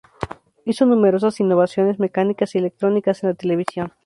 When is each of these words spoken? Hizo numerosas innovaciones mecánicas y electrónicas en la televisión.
Hizo 0.65 0.87
numerosas 0.87 1.39
innovaciones 1.41 1.99
mecánicas 1.99 2.55
y 2.55 2.57
electrónicas 2.57 3.21
en 3.21 3.29
la 3.29 3.35
televisión. 3.35 3.93